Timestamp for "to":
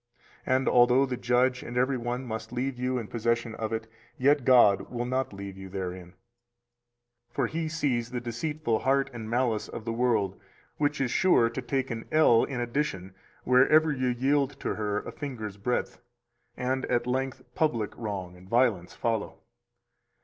11.51-11.61, 14.61-14.73